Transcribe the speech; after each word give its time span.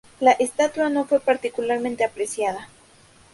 La 0.19 0.31
estatua 0.31 0.89
no 0.89 1.05
fue 1.05 1.19
particularmente 1.19 2.03
apreciada. 2.03 2.69